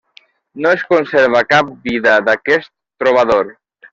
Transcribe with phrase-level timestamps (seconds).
[0.65, 3.55] No es conserva cap vida d'aquest trobador.